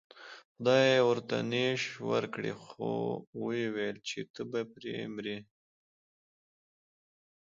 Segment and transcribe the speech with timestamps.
[0.55, 2.91] خدای ورته نیش ورکړ خو
[3.41, 5.37] و یې ویل چې ته به پرې مرې.